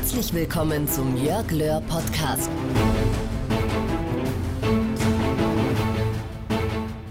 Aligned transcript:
Herzlich 0.00 0.32
willkommen 0.32 0.86
zum 0.86 1.16
Jörg 1.16 1.50
Löhr 1.50 1.80
Podcast. 1.80 2.48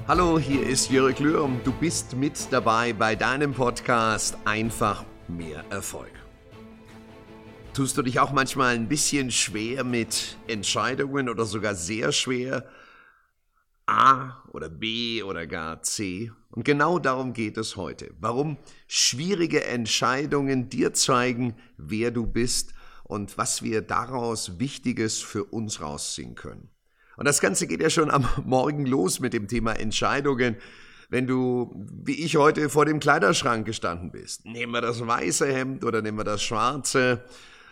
Hallo, 0.07 0.39
hier 0.39 0.65
ist 0.65 0.89
Jörg 0.89 1.19
Löhr 1.19 1.43
und 1.43 1.67
du 1.67 1.73
bist 1.73 2.15
mit 2.15 2.47
dabei 2.49 2.93
bei 2.93 3.17
deinem 3.17 3.53
Podcast 3.53 4.37
Einfach 4.45 5.03
mehr 5.27 5.65
Erfolg. 5.69 6.13
Tust 7.73 7.97
du 7.97 8.03
dich 8.03 8.21
auch 8.21 8.31
manchmal 8.31 8.75
ein 8.75 8.87
bisschen 8.87 9.31
schwer 9.31 9.83
mit 9.83 10.37
Entscheidungen 10.47 11.27
oder 11.27 11.43
sogar 11.43 11.75
sehr 11.75 12.13
schwer? 12.13 12.69
A 13.85 14.43
oder 14.53 14.69
B 14.69 15.23
oder 15.23 15.45
gar 15.45 15.81
C. 15.81 16.31
Und 16.51 16.63
genau 16.63 16.99
darum 16.99 17.33
geht 17.33 17.57
es 17.57 17.75
heute. 17.75 18.13
Warum 18.19 18.57
schwierige 18.87 19.65
Entscheidungen 19.65 20.69
dir 20.69 20.93
zeigen, 20.93 21.55
wer 21.77 22.11
du 22.11 22.25
bist 22.25 22.73
und 23.07 23.37
was 23.37 23.63
wir 23.63 23.81
daraus 23.81 24.59
Wichtiges 24.59 25.19
für 25.19 25.43
uns 25.45 25.81
rausziehen 25.81 26.35
können. 26.35 26.69
Und 27.15 27.25
das 27.25 27.41
Ganze 27.41 27.67
geht 27.67 27.81
ja 27.81 27.89
schon 27.89 28.11
am 28.11 28.27
Morgen 28.45 28.85
los 28.85 29.19
mit 29.19 29.33
dem 29.33 29.47
Thema 29.47 29.73
Entscheidungen. 29.73 30.57
Wenn 31.09 31.25
du, 31.25 31.73
wie 32.03 32.23
ich 32.23 32.35
heute, 32.35 32.69
vor 32.69 32.85
dem 32.85 32.99
Kleiderschrank 32.99 33.65
gestanden 33.65 34.11
bist, 34.11 34.45
nehmen 34.45 34.73
wir 34.73 34.81
das 34.81 35.05
weiße 35.05 35.47
Hemd 35.47 35.85
oder 35.85 36.01
nehmen 36.01 36.17
wir 36.17 36.25
das 36.25 36.43
schwarze. 36.43 37.23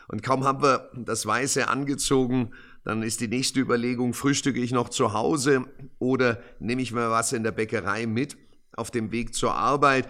Und 0.07 0.23
kaum 0.23 0.43
haben 0.45 0.63
wir 0.63 0.89
das 0.95 1.25
weiße 1.25 1.67
angezogen, 1.67 2.53
dann 2.83 3.01
ist 3.01 3.19
die 3.19 3.27
nächste 3.27 3.59
Überlegung, 3.59 4.13
frühstücke 4.13 4.59
ich 4.59 4.71
noch 4.71 4.89
zu 4.89 5.13
Hause 5.13 5.65
oder 5.97 6.39
nehme 6.59 6.81
ich 6.81 6.91
mir 6.91 7.09
was 7.09 7.33
in 7.33 7.43
der 7.43 7.51
Bäckerei 7.51 8.05
mit 8.05 8.37
auf 8.77 8.91
dem 8.91 9.11
Weg 9.11 9.33
zur 9.33 9.55
Arbeit. 9.55 10.07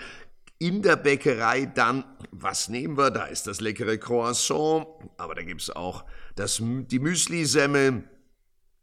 In 0.65 0.81
der 0.81 0.95
Bäckerei 0.95 1.67
dann, 1.67 2.03
was 2.31 2.69
nehmen 2.69 2.97
wir? 2.97 3.11
Da 3.11 3.25
ist 3.25 3.45
das 3.45 3.61
leckere 3.61 3.99
Croissant, 3.99 4.87
aber 5.15 5.35
da 5.35 5.43
gibt 5.43 5.61
es 5.61 5.69
auch 5.69 6.05
das, 6.35 6.59
die 6.59 6.97
Müsli-Semmel. 6.97 8.03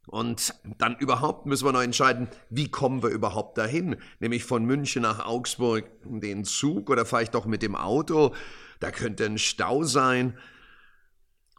Und 0.07 0.55
dann 0.79 0.97
überhaupt 1.01 1.47
müssen 1.47 1.65
wir 1.65 1.73
noch 1.73 1.83
entscheiden, 1.83 2.29
wie 2.51 2.71
kommen 2.71 3.03
wir 3.03 3.11
überhaupt 3.11 3.59
dahin? 3.59 3.97
Nämlich 4.21 4.45
von 4.45 4.65
München 4.65 5.03
nach 5.03 5.27
Augsburg 5.27 5.91
den 6.05 6.45
Zug 6.45 6.89
oder 6.89 7.05
fahre 7.05 7.25
ich 7.25 7.31
doch 7.31 7.47
mit 7.47 7.63
dem 7.63 7.75
Auto? 7.75 8.33
Da 8.79 8.93
könnte 8.93 9.25
ein 9.25 9.39
Stau 9.39 9.83
sein. 9.83 10.39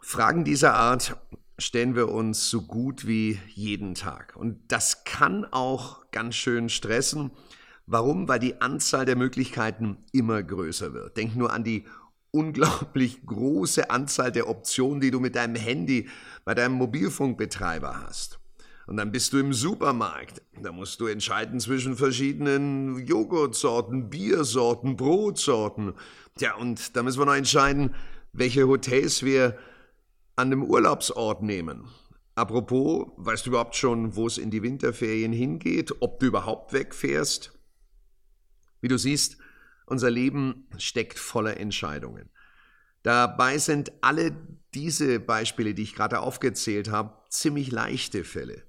Fragen 0.01 0.45
dieser 0.45 0.73
Art 0.73 1.17
stellen 1.57 1.97
wir 1.97 2.07
uns 2.07 2.49
so 2.49 2.61
gut 2.61 3.05
wie 3.05 3.41
jeden 3.49 3.93
Tag. 3.93 4.37
Und 4.37 4.71
das 4.71 5.03
kann 5.03 5.43
auch 5.51 6.09
ganz 6.11 6.35
schön 6.35 6.69
stressen. 6.69 7.31
Warum? 7.85 8.27
Weil 8.27 8.39
die 8.39 8.61
Anzahl 8.61 9.05
der 9.05 9.15
Möglichkeiten 9.15 9.97
immer 10.11 10.41
größer 10.41 10.93
wird. 10.93 11.17
Denk 11.17 11.35
nur 11.35 11.51
an 11.51 11.63
die 11.63 11.85
unglaublich 12.31 13.25
große 13.25 13.89
Anzahl 13.89 14.31
der 14.31 14.49
Optionen, 14.49 15.01
die 15.01 15.11
du 15.11 15.19
mit 15.19 15.35
deinem 15.35 15.55
Handy 15.55 16.09
bei 16.45 16.55
deinem 16.55 16.75
Mobilfunkbetreiber 16.75 18.03
hast. 18.05 18.39
Und 18.87 18.97
dann 18.97 19.11
bist 19.11 19.31
du 19.31 19.37
im 19.37 19.53
Supermarkt. 19.53 20.41
Da 20.61 20.71
musst 20.71 20.99
du 20.99 21.07
entscheiden 21.07 21.59
zwischen 21.59 21.95
verschiedenen 21.95 23.05
Joghurtsorten, 23.05 24.09
Biersorten, 24.09 24.97
Brotsorten. 24.97 25.93
Tja, 26.37 26.55
und 26.55 26.95
da 26.95 27.03
müssen 27.03 27.19
wir 27.19 27.25
noch 27.25 27.35
entscheiden, 27.35 27.95
welche 28.33 28.67
Hotels 28.67 29.23
wir 29.23 29.57
an 30.35 30.47
einem 30.47 30.63
Urlaubsort 30.63 31.43
nehmen. 31.43 31.87
Apropos, 32.35 33.11
weißt 33.17 33.45
du 33.45 33.51
überhaupt 33.51 33.75
schon, 33.75 34.15
wo 34.15 34.25
es 34.25 34.37
in 34.37 34.49
die 34.49 34.63
Winterferien 34.63 35.31
hingeht, 35.31 35.93
ob 36.01 36.19
du 36.19 36.25
überhaupt 36.25 36.73
wegfährst? 36.73 37.53
Wie 38.83 38.89
du 38.89 38.97
siehst, 38.97 39.37
unser 39.85 40.11
Leben 40.11 40.67
steckt 40.77 41.17
voller 41.17 41.55
Entscheidungen. 41.55 42.29
Dabei 43.01 43.57
sind 43.57 43.93
alle 44.01 44.35
diese 44.73 45.21
Beispiele, 45.21 45.73
die 45.73 45.83
ich 45.83 45.95
gerade 45.95 46.19
aufgezählt 46.19 46.91
habe, 46.91 47.17
ziemlich 47.29 47.71
leichte 47.71 48.25
Fälle. 48.25 48.67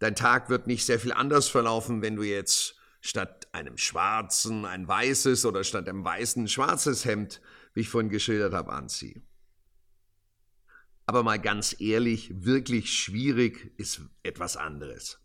Dein 0.00 0.16
Tag 0.16 0.50
wird 0.50 0.66
nicht 0.66 0.84
sehr 0.84 0.98
viel 0.98 1.12
anders 1.12 1.46
verlaufen, 1.46 2.02
wenn 2.02 2.16
du 2.16 2.24
jetzt 2.24 2.80
statt 3.00 3.46
einem 3.52 3.78
schwarzen 3.78 4.64
ein 4.64 4.88
weißes 4.88 5.46
oder 5.46 5.62
statt 5.62 5.88
einem 5.88 6.04
weißen 6.04 6.48
schwarzes 6.48 7.04
Hemd, 7.04 7.40
wie 7.74 7.82
ich 7.82 7.88
vorhin 7.88 8.10
geschildert 8.10 8.54
habe, 8.54 8.72
anziehst. 8.72 9.22
Aber 11.06 11.22
mal 11.22 11.38
ganz 11.38 11.80
ehrlich, 11.80 12.32
wirklich 12.34 12.92
schwierig 12.92 13.72
ist 13.78 14.00
etwas 14.24 14.56
anderes. 14.56 15.20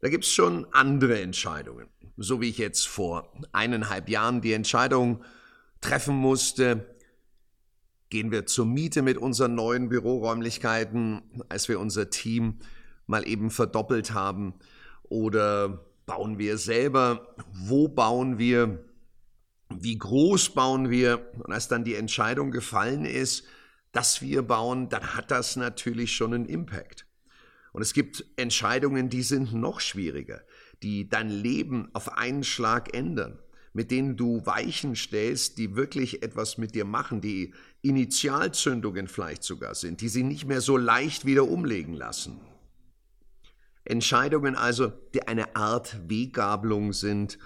Da 0.00 0.08
gibt 0.08 0.24
es 0.24 0.30
schon 0.30 0.66
andere 0.72 1.20
Entscheidungen. 1.20 1.88
So 2.16 2.40
wie 2.40 2.48
ich 2.48 2.58
jetzt 2.58 2.88
vor 2.88 3.32
eineinhalb 3.52 4.08
Jahren 4.08 4.40
die 4.40 4.52
Entscheidung 4.52 5.22
treffen 5.80 6.14
musste, 6.14 6.96
gehen 8.08 8.30
wir 8.30 8.46
zur 8.46 8.66
Miete 8.66 9.02
mit 9.02 9.18
unseren 9.18 9.54
neuen 9.54 9.88
Büroräumlichkeiten, 9.88 11.22
als 11.48 11.68
wir 11.68 11.78
unser 11.80 12.10
Team 12.10 12.58
mal 13.06 13.26
eben 13.26 13.50
verdoppelt 13.50 14.12
haben. 14.12 14.54
Oder 15.04 15.86
bauen 16.06 16.38
wir 16.38 16.58
selber? 16.58 17.34
Wo 17.52 17.88
bauen 17.88 18.38
wir? 18.38 18.84
Wie 19.68 19.96
groß 19.96 20.50
bauen 20.50 20.90
wir? 20.90 21.30
Und 21.38 21.52
als 21.52 21.68
dann 21.68 21.84
die 21.84 21.94
Entscheidung 21.94 22.50
gefallen 22.50 23.04
ist, 23.04 23.44
dass 23.92 24.20
wir 24.20 24.42
bauen, 24.42 24.88
dann 24.88 25.14
hat 25.14 25.30
das 25.30 25.56
natürlich 25.56 26.12
schon 26.12 26.34
einen 26.34 26.46
Impact. 26.46 27.06
Und 27.72 27.82
es 27.82 27.92
gibt 27.92 28.24
Entscheidungen, 28.36 29.08
die 29.08 29.22
sind 29.22 29.52
noch 29.52 29.80
schwieriger, 29.80 30.42
die 30.82 31.08
dein 31.08 31.28
Leben 31.28 31.88
auf 31.92 32.16
einen 32.16 32.44
Schlag 32.44 32.94
ändern, 32.94 33.38
mit 33.72 33.90
denen 33.90 34.16
du 34.16 34.44
Weichen 34.44 34.96
stellst, 34.96 35.58
die 35.58 35.76
wirklich 35.76 36.22
etwas 36.22 36.58
mit 36.58 36.74
dir 36.74 36.84
machen, 36.84 37.20
die 37.20 37.54
Initialzündungen 37.82 39.06
vielleicht 39.06 39.44
sogar 39.44 39.74
sind, 39.74 40.00
die 40.00 40.08
sie 40.08 40.24
nicht 40.24 40.46
mehr 40.46 40.60
so 40.60 40.76
leicht 40.76 41.24
wieder 41.24 41.48
umlegen 41.48 41.94
lassen. 41.94 42.40
Entscheidungen 43.84 44.56
also, 44.56 44.92
die 45.14 45.26
eine 45.26 45.56
Art 45.56 46.08
Weggabelung 46.08 46.92
sind 46.92 47.38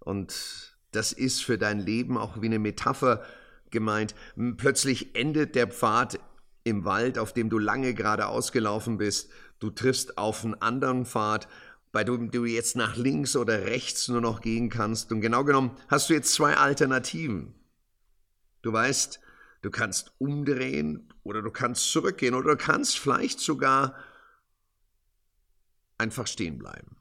und 0.00 0.76
das 0.92 1.12
ist 1.12 1.44
für 1.44 1.58
dein 1.58 1.78
Leben 1.78 2.18
auch 2.18 2.40
wie 2.40 2.46
eine 2.46 2.58
Metapher 2.58 3.22
gemeint. 3.70 4.14
Plötzlich 4.56 5.14
endet 5.14 5.54
der 5.54 5.68
Pfad 5.68 6.18
im 6.64 6.84
Wald, 6.84 7.18
auf 7.18 7.32
dem 7.32 7.48
du 7.48 7.58
lange 7.58 7.94
geradeaus 7.94 8.52
gelaufen 8.52 8.98
bist. 8.98 9.30
Du 9.60 9.70
triffst 9.70 10.18
auf 10.18 10.44
einen 10.44 10.54
anderen 10.54 11.06
Pfad, 11.06 11.46
bei 11.92 12.02
dem 12.02 12.30
du 12.30 12.44
jetzt 12.44 12.76
nach 12.76 12.96
links 12.96 13.36
oder 13.36 13.66
rechts 13.66 14.08
nur 14.08 14.20
noch 14.20 14.40
gehen 14.40 14.70
kannst. 14.70 15.12
Und 15.12 15.20
genau 15.20 15.44
genommen 15.44 15.76
hast 15.88 16.08
du 16.08 16.14
jetzt 16.14 16.32
zwei 16.32 16.56
Alternativen. 16.56 17.54
Du 18.62 18.72
weißt, 18.72 19.20
du 19.62 19.70
kannst 19.70 20.14
umdrehen 20.18 21.12
oder 21.22 21.42
du 21.42 21.50
kannst 21.50 21.90
zurückgehen 21.92 22.34
oder 22.34 22.52
du 22.52 22.56
kannst 22.56 22.98
vielleicht 22.98 23.40
sogar 23.40 23.96
einfach 25.98 26.26
stehen 26.26 26.58
bleiben. 26.58 26.96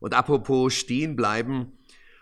Und 0.00 0.14
apropos 0.14 0.74
stehen 0.74 1.16
bleiben 1.16 1.72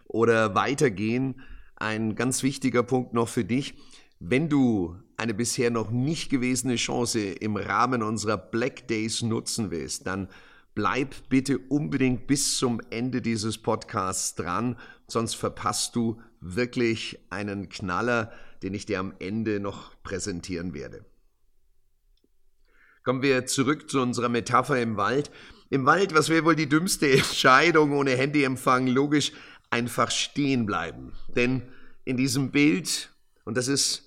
oder 0.05 0.55
weitergehen, 0.55 1.43
ein 1.77 2.15
ganz 2.15 2.43
wichtiger 2.43 2.83
Punkt 2.83 3.15
noch 3.15 3.29
für 3.29 3.45
dich. 3.45 3.75
Wenn 4.21 4.49
du 4.49 4.97
eine 5.17 5.35
bisher 5.35 5.71
noch 5.71 5.91
nicht 5.91 6.31
gewesene 6.31 6.77
Chance 6.77 7.21
im 7.21 7.57
Rahmen 7.57 8.03
unserer 8.03 8.37
Black 8.37 8.89
Days 8.89 9.23
nutzen 9.23 9.71
willst, 9.71 10.07
dann 10.07 10.29
bleib 10.75 11.29
bitte 11.29 11.59
unbedingt 11.59 12.27
bis 12.27 12.59
zum 12.59 12.81
Ende 12.91 13.23
dieses 13.23 13.59
Podcasts 13.59 14.35
dran, 14.35 14.77
sonst 15.07 15.35
verpasst 15.35 15.95
du 15.95 16.21
wirklich 16.41 17.21
einen 17.31 17.69
Knaller, 17.69 18.33
den 18.63 18.75
ich 18.75 18.87
dir 18.87 19.01
am 19.01 19.15
Ende 19.19 19.61
noch 19.61 20.03
präsentieren 20.03 20.75
werde. 20.75 21.05
Kommen 23.03 23.23
wir 23.23 23.47
zurück 23.47 23.91
zu 23.91 24.01
unserer 24.01 24.31
Metapher 24.31 24.81
im 24.81 24.97
Wald. 24.97 25.31
Im 25.69 25.85
Wald, 25.85 26.15
was 26.15 26.31
wäre 26.31 26.45
wohl 26.45 26.57
die 26.57 26.69
dümmste 26.69 27.11
Entscheidung 27.13 27.93
ohne 27.93 28.13
Handyempfang? 28.13 28.87
Logisch, 28.87 29.33
einfach 29.71 30.11
stehen 30.11 30.67
bleiben. 30.67 31.13
Denn 31.37 31.63
in 32.05 32.17
diesem 32.17 32.51
Bild, 32.51 33.11
und 33.45 33.57
das 33.57 33.69
ist 33.69 34.04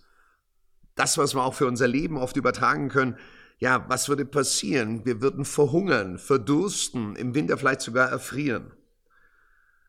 das, 0.98 1.18
was 1.18 1.36
wir 1.36 1.44
auch 1.44 1.54
für 1.54 1.68
unser 1.68 1.88
Leben 1.88 2.18
oft 2.18 2.36
übertragen 2.36 2.90
können, 2.90 3.18
ja, 3.60 3.86
was 3.90 4.10
würde 4.10 4.26
passieren? 4.26 5.06
Wir 5.06 5.22
würden 5.22 5.46
verhungern, 5.46 6.20
verdursten, 6.20 7.16
im 7.16 7.34
Winter 7.34 7.58
vielleicht 7.58 7.82
sogar 7.82 8.10
erfrieren. 8.10 8.72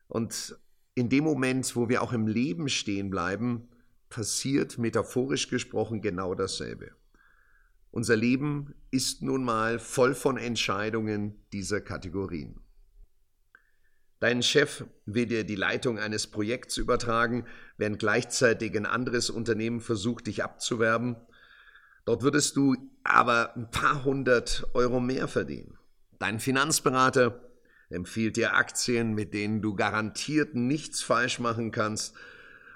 Und 0.07 0.57
in 0.95 1.09
dem 1.09 1.25
Moment, 1.25 1.77
wo 1.77 1.89
wir 1.89 2.03
auch 2.03 2.13
im 2.13 2.27
Leben 2.27 2.69
stehen 2.69 3.11
bleiben, 3.11 3.69
passiert 4.09 4.79
metaphorisch 4.79 5.49
gesprochen 5.49 6.01
genau 6.01 6.35
dasselbe. 6.35 6.93
Unser 7.91 8.17
Leben 8.17 8.75
ist 8.91 9.23
nun 9.23 9.45
mal 9.45 9.79
voll 9.79 10.15
von 10.15 10.37
Entscheidungen 10.39 11.35
dieser 11.53 11.81
Kategorien. 11.81 12.61
Dein 14.21 14.43
Chef 14.43 14.85
will 15.07 15.27
dir 15.27 15.45
die 15.45 15.55
Leitung 15.55 15.99
eines 15.99 16.27
Projekts 16.27 16.77
übertragen, 16.77 17.47
während 17.77 18.01
gleichzeitig 18.01 18.77
ein 18.77 18.87
anderes 18.87 19.31
Unternehmen 19.31 19.81
versucht, 19.81 20.27
dich 20.27 20.43
abzuwerben. 20.43 21.17
Dort 22.05 22.23
würdest 22.23 22.57
du 22.57 22.77
aber 23.05 23.55
ein 23.55 23.71
paar 23.71 24.05
hundert 24.05 24.67
Euro 24.75 24.99
mehr 24.99 25.29
verdienen. 25.29 25.79
Dein 26.19 26.41
Finanzberater 26.41 27.41
empfiehlt 27.91 28.37
dir 28.37 28.55
Aktien, 28.55 29.15
mit 29.15 29.35
denen 29.35 29.63
du 29.63 29.75
garantiert 29.75 30.55
nichts 30.55 31.01
falsch 31.01 31.39
machen 31.39 31.71
kannst. 31.71 32.15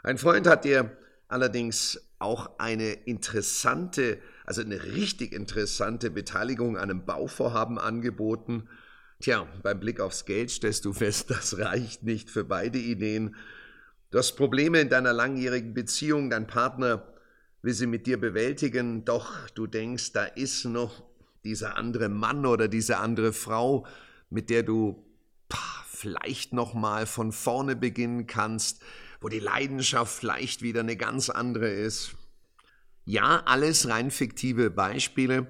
Ein 0.02 0.18
Freund 0.18 0.46
hat 0.46 0.64
dir 0.64 0.96
allerdings 1.28 2.08
auch 2.18 2.58
eine 2.58 2.92
interessante, 2.92 4.18
also 4.44 4.60
eine 4.60 4.84
richtig 4.84 5.32
interessante 5.32 6.10
Beteiligung 6.10 6.76
an 6.76 6.90
einem 6.90 7.04
Bauvorhaben 7.04 7.78
angeboten. 7.78 8.68
Tja, 9.22 9.46
beim 9.62 9.78
Blick 9.78 10.00
aufs 10.00 10.24
Geld 10.24 10.50
stellst 10.50 10.84
du 10.84 10.92
fest, 10.92 11.30
das 11.30 11.56
reicht 11.56 12.02
nicht 12.02 12.28
für 12.28 12.42
beide 12.42 12.78
Ideen. 12.78 13.36
Du 14.10 14.18
hast 14.18 14.32
Probleme 14.32 14.80
in 14.80 14.88
deiner 14.88 15.12
langjährigen 15.12 15.74
Beziehung, 15.74 16.28
dein 16.28 16.48
Partner 16.48 17.06
will 17.62 17.72
sie 17.72 17.86
mit 17.86 18.08
dir 18.08 18.20
bewältigen, 18.20 19.04
doch 19.04 19.48
du 19.50 19.68
denkst, 19.68 20.12
da 20.12 20.24
ist 20.24 20.64
noch 20.64 21.04
dieser 21.44 21.76
andere 21.76 22.08
Mann 22.08 22.44
oder 22.44 22.66
diese 22.66 22.98
andere 22.98 23.32
Frau, 23.32 23.86
mit 24.28 24.50
der 24.50 24.64
du 24.64 25.06
vielleicht 25.86 26.52
noch 26.52 26.74
mal 26.74 27.06
von 27.06 27.30
vorne 27.30 27.76
beginnen 27.76 28.26
kannst, 28.26 28.82
wo 29.20 29.28
die 29.28 29.38
Leidenschaft 29.38 30.12
vielleicht 30.12 30.62
wieder 30.62 30.80
eine 30.80 30.96
ganz 30.96 31.30
andere 31.30 31.68
ist. 31.70 32.16
Ja, 33.04 33.44
alles 33.44 33.88
rein 33.88 34.10
fiktive 34.10 34.70
Beispiele, 34.70 35.46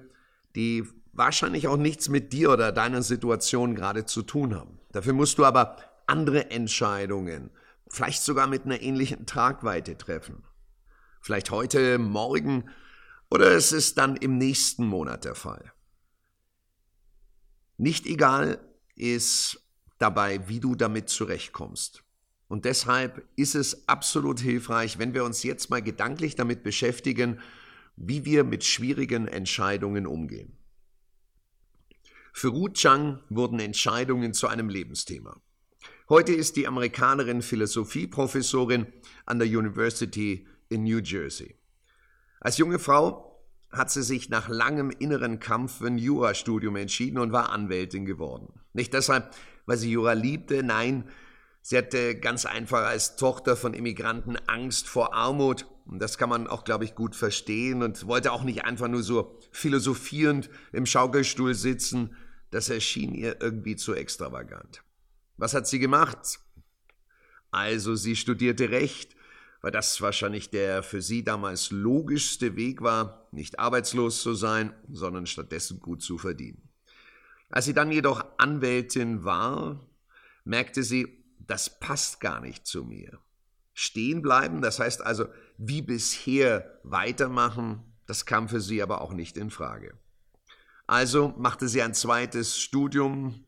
die 0.55 0.83
wahrscheinlich 1.13 1.67
auch 1.67 1.77
nichts 1.77 2.09
mit 2.09 2.33
dir 2.33 2.51
oder 2.51 2.71
deiner 2.71 3.03
Situation 3.03 3.75
gerade 3.75 4.05
zu 4.05 4.23
tun 4.23 4.55
haben. 4.55 4.79
Dafür 4.91 5.13
musst 5.13 5.37
du 5.37 5.45
aber 5.45 5.77
andere 6.07 6.51
Entscheidungen 6.51 7.51
vielleicht 7.93 8.23
sogar 8.23 8.47
mit 8.47 8.65
einer 8.65 8.81
ähnlichen 8.81 9.25
Tragweite 9.25 9.97
treffen. 9.97 10.43
Vielleicht 11.21 11.51
heute, 11.51 11.99
morgen 11.99 12.69
oder 13.29 13.51
es 13.51 13.71
ist 13.71 13.97
dann 13.97 14.15
im 14.17 14.37
nächsten 14.37 14.85
Monat 14.85 15.25
der 15.25 15.35
Fall. 15.35 15.71
Nicht 17.77 18.05
egal 18.05 18.59
ist 18.95 19.63
dabei, 19.99 20.47
wie 20.47 20.59
du 20.59 20.75
damit 20.75 21.09
zurechtkommst. 21.09 22.03
Und 22.47 22.65
deshalb 22.65 23.27
ist 23.35 23.55
es 23.55 23.87
absolut 23.87 24.39
hilfreich, 24.39 24.99
wenn 24.99 25.13
wir 25.13 25.23
uns 25.23 25.43
jetzt 25.43 25.69
mal 25.69 25.81
gedanklich 25.81 26.35
damit 26.35 26.63
beschäftigen, 26.63 27.39
wie 27.95 28.25
wir 28.25 28.43
mit 28.43 28.63
schwierigen 28.63 29.27
Entscheidungen 29.27 30.05
umgehen. 30.05 30.57
Für 32.35 32.47
Ru 32.47 32.67
Chang 32.69 33.19
wurden 33.29 33.59
Entscheidungen 33.59 34.33
zu 34.33 34.47
einem 34.47 34.67
Lebensthema. 34.67 35.39
Heute 36.09 36.33
ist 36.33 36.55
die 36.55 36.67
Amerikanerin 36.67 37.43
Philosophieprofessorin 37.43 38.87
an 39.27 39.37
der 39.37 39.47
University 39.47 40.47
in 40.67 40.83
New 40.83 40.97
Jersey. 40.97 41.55
Als 42.41 42.57
junge 42.57 42.79
Frau 42.79 43.39
hat 43.71 43.91
sie 43.91 44.01
sich 44.01 44.29
nach 44.29 44.49
langem 44.49 44.89
inneren 44.89 45.39
Kampf 45.39 45.77
für 45.77 45.87
ein 45.87 45.99
Jurastudium 45.99 46.75
entschieden 46.75 47.19
und 47.19 47.31
war 47.31 47.51
Anwältin 47.51 48.05
geworden. 48.05 48.51
Nicht 48.73 48.93
deshalb, 48.93 49.33
weil 49.67 49.77
sie 49.77 49.91
Jura 49.91 50.13
liebte, 50.13 50.63
nein, 50.63 51.07
sie 51.61 51.77
hatte 51.77 52.19
ganz 52.19 52.45
einfach 52.45 52.83
als 52.85 53.15
Tochter 53.15 53.55
von 53.55 53.75
Immigranten 53.75 54.37
Angst 54.47 54.89
vor 54.89 55.13
Armut. 55.13 55.67
Und 55.85 56.01
das 56.01 56.17
kann 56.17 56.29
man 56.29 56.47
auch, 56.47 56.63
glaube 56.63 56.83
ich, 56.83 56.95
gut 56.95 57.15
verstehen 57.15 57.83
und 57.83 58.07
wollte 58.07 58.31
auch 58.31 58.43
nicht 58.43 58.65
einfach 58.65 58.87
nur 58.87 59.03
so 59.03 59.37
philosophierend 59.51 60.49
im 60.71 60.85
Schaukelstuhl 60.85 61.53
sitzen. 61.53 62.15
Das 62.53 62.69
erschien 62.69 63.15
ihr 63.15 63.41
irgendwie 63.41 63.75
zu 63.75 63.95
extravagant. 63.95 64.83
Was 65.37 65.55
hat 65.55 65.67
sie 65.67 65.79
gemacht? 65.79 66.39
Also 67.49 67.95
sie 67.95 68.15
studierte 68.15 68.69
Recht, 68.69 69.15
weil 69.61 69.71
das 69.71 69.99
wahrscheinlich 70.01 70.51
der 70.51 70.83
für 70.83 71.01
sie 71.01 71.23
damals 71.23 71.71
logischste 71.71 72.55
Weg 72.55 72.83
war, 72.83 73.27
nicht 73.31 73.57
arbeitslos 73.57 74.21
zu 74.21 74.35
sein, 74.35 74.71
sondern 74.87 75.25
stattdessen 75.25 75.79
gut 75.79 76.03
zu 76.03 76.19
verdienen. 76.19 76.69
Als 77.49 77.65
sie 77.65 77.73
dann 77.73 77.91
jedoch 77.91 78.23
Anwältin 78.37 79.23
war, 79.23 79.89
merkte 80.43 80.83
sie, 80.83 81.25
das 81.39 81.79
passt 81.79 82.19
gar 82.19 82.39
nicht 82.39 82.67
zu 82.67 82.83
mir. 82.83 83.19
Stehen 83.73 84.21
bleiben, 84.21 84.61
das 84.61 84.77
heißt 84.77 85.03
also 85.03 85.25
wie 85.57 85.81
bisher 85.81 86.79
weitermachen, 86.83 87.81
das 88.05 88.27
kam 88.27 88.47
für 88.47 88.61
sie 88.61 88.83
aber 88.83 89.01
auch 89.01 89.13
nicht 89.13 89.37
in 89.37 89.49
Frage. 89.49 89.97
Also 90.87 91.33
machte 91.37 91.67
sie 91.67 91.81
ein 91.81 91.93
zweites 91.93 92.59
Studium 92.59 93.45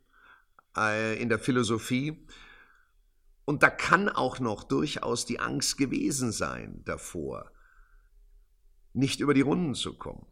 äh, 0.77 1.21
in 1.21 1.29
der 1.29 1.39
Philosophie. 1.39 2.25
Und 3.45 3.61
da 3.61 3.69
kann 3.69 4.09
auch 4.09 4.39
noch 4.39 4.63
durchaus 4.63 5.25
die 5.25 5.39
Angst 5.39 5.77
gewesen 5.77 6.31
sein 6.31 6.81
davor, 6.85 7.51
nicht 8.93 9.19
über 9.19 9.33
die 9.33 9.41
Runden 9.41 9.75
zu 9.75 9.97
kommen. 9.97 10.25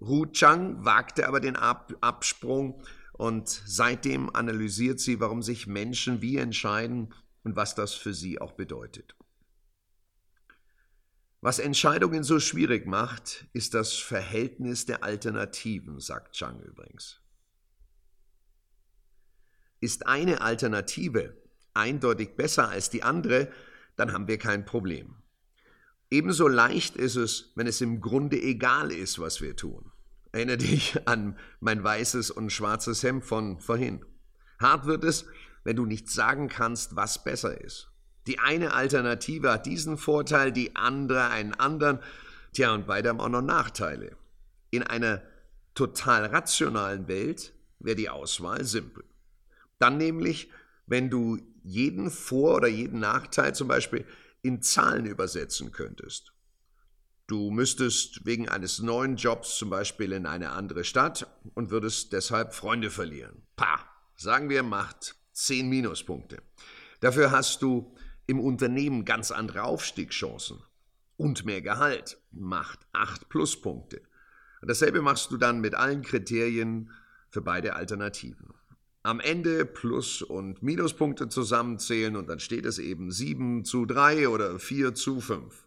Hu 0.00 0.26
Chang 0.26 0.84
wagte 0.84 1.26
aber 1.26 1.40
den 1.40 1.56
Ab 1.56 1.92
Absprung 2.00 2.82
und 3.12 3.48
seitdem 3.48 4.34
analysiert 4.34 5.00
sie, 5.00 5.20
warum 5.20 5.42
sich 5.42 5.66
Menschen 5.66 6.22
wie 6.22 6.36
entscheiden 6.36 7.12
und 7.42 7.56
was 7.56 7.74
das 7.74 7.94
für 7.94 8.14
sie 8.14 8.40
auch 8.40 8.52
bedeutet. 8.52 9.16
Was 11.40 11.60
Entscheidungen 11.60 12.24
so 12.24 12.40
schwierig 12.40 12.86
macht, 12.86 13.46
ist 13.52 13.74
das 13.74 13.94
Verhältnis 13.94 14.86
der 14.86 15.04
Alternativen, 15.04 16.00
sagt 16.00 16.34
Chang 16.34 16.60
übrigens. 16.60 17.20
Ist 19.80 20.06
eine 20.06 20.40
Alternative 20.40 21.36
eindeutig 21.74 22.34
besser 22.36 22.68
als 22.68 22.90
die 22.90 23.04
andere, 23.04 23.50
dann 23.96 24.12
haben 24.12 24.26
wir 24.26 24.38
kein 24.38 24.64
Problem. 24.64 25.14
Ebenso 26.10 26.48
leicht 26.48 26.96
ist 26.96 27.16
es, 27.16 27.52
wenn 27.54 27.66
es 27.66 27.80
im 27.80 28.00
Grunde 28.00 28.40
egal 28.40 28.90
ist, 28.90 29.18
was 29.18 29.40
wir 29.40 29.54
tun. 29.54 29.92
Erinnere 30.32 30.58
dich 30.58 31.06
an 31.06 31.38
mein 31.60 31.82
weißes 31.82 32.30
und 32.30 32.50
schwarzes 32.50 33.02
Hemd 33.02 33.24
von 33.24 33.60
vorhin. 33.60 34.04
Hart 34.58 34.86
wird 34.86 35.04
es, 35.04 35.26
wenn 35.64 35.76
du 35.76 35.86
nicht 35.86 36.10
sagen 36.10 36.48
kannst, 36.48 36.96
was 36.96 37.22
besser 37.22 37.60
ist. 37.60 37.92
Die 38.26 38.38
eine 38.38 38.74
Alternative 38.74 39.52
hat 39.52 39.66
diesen 39.66 39.96
Vorteil, 39.96 40.52
die 40.52 40.76
andere 40.76 41.30
einen 41.30 41.54
anderen. 41.54 42.00
Tja, 42.52 42.74
und 42.74 42.86
beide 42.86 43.08
haben 43.08 43.20
auch 43.20 43.28
noch 43.28 43.42
Nachteile. 43.42 44.16
In 44.70 44.82
einer 44.82 45.22
total 45.74 46.26
rationalen 46.26 47.08
Welt 47.08 47.52
wäre 47.78 47.96
die 47.96 48.10
Auswahl 48.10 48.64
simpel. 48.64 49.04
Dann 49.78 49.96
nämlich, 49.96 50.50
wenn 50.86 51.08
du 51.08 51.38
jeden 51.62 52.10
Vor- 52.10 52.56
oder 52.56 52.68
jeden 52.68 53.00
Nachteil 53.00 53.54
zum 53.54 53.68
Beispiel 53.68 54.04
in 54.42 54.62
Zahlen 54.62 55.06
übersetzen 55.06 55.72
könntest. 55.72 56.32
Du 57.26 57.50
müsstest 57.50 58.24
wegen 58.24 58.48
eines 58.48 58.78
neuen 58.78 59.16
Jobs 59.16 59.58
zum 59.58 59.68
Beispiel 59.68 60.12
in 60.12 60.24
eine 60.24 60.50
andere 60.50 60.82
Stadt 60.82 61.26
und 61.54 61.70
würdest 61.70 62.14
deshalb 62.14 62.54
Freunde 62.54 62.90
verlieren. 62.90 63.42
Pah, 63.54 63.80
sagen 64.16 64.48
wir, 64.48 64.62
macht 64.62 65.14
10 65.32 65.68
Minuspunkte. 65.68 66.42
Dafür 67.00 67.30
hast 67.30 67.60
du 67.60 67.94
im 68.28 68.38
Unternehmen 68.38 69.04
ganz 69.04 69.32
andere 69.32 69.64
Aufstiegschancen 69.64 70.62
und 71.16 71.44
mehr 71.44 71.62
Gehalt, 71.62 72.18
macht 72.30 72.86
8 72.92 73.28
Pluspunkte. 73.28 74.00
dasselbe 74.62 75.02
machst 75.02 75.32
du 75.32 75.36
dann 75.36 75.60
mit 75.60 75.74
allen 75.74 76.02
Kriterien 76.02 76.92
für 77.30 77.42
beide 77.42 77.74
Alternativen 77.74 78.54
am 79.08 79.20
Ende 79.20 79.64
Plus- 79.64 80.20
und 80.20 80.62
Minuspunkte 80.62 81.30
zusammenzählen 81.30 82.14
und 82.16 82.28
dann 82.28 82.40
steht 82.40 82.66
es 82.66 82.78
eben 82.78 83.10
7 83.10 83.64
zu 83.64 83.86
3 83.86 84.28
oder 84.28 84.58
4 84.58 84.94
zu 84.94 85.20
5. 85.20 85.66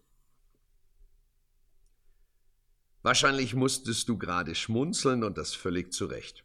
Wahrscheinlich 3.01 3.55
musstest 3.55 4.07
du 4.09 4.17
gerade 4.19 4.53
schmunzeln 4.53 5.23
und 5.23 5.39
das 5.39 5.55
völlig 5.55 5.91
zu 5.91 6.05
Recht. 6.05 6.43